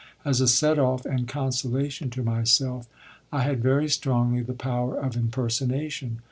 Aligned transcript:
As 0.25 0.41
a 0.41 0.47
set 0.47 0.79
off 0.79 1.05
and 1.05 1.27
consolation 1.27 2.09
to 2.09 2.23
myself 2.23 2.87
I 3.31 3.43
had 3.43 3.61
very 3.61 3.87
strongly 3.87 4.41
the 4.41 4.55
power 4.55 4.97
of 4.97 5.15
impersonation. 5.15 6.17